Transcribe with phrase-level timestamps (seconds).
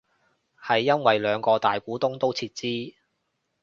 [0.59, 2.95] 係因為兩個大股東都撤資